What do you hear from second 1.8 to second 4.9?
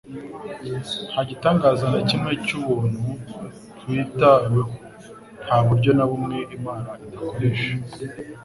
na kimwe cy'ubuntu kuitaweho,